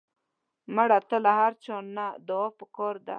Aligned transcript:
مړه 0.75 0.99
ته 1.09 1.17
له 1.25 1.31
هر 1.39 1.53
چا 1.63 1.75
نه 1.95 2.07
دعا 2.27 2.47
پکار 2.59 2.95
ده 3.05 3.09